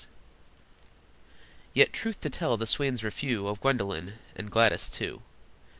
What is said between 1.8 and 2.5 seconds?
truth to